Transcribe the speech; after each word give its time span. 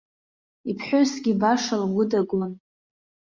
Иԥҳәысгьы 0.69 1.33
баша 1.41 1.75
лгәы 1.81 2.03
дагон. 2.11 2.51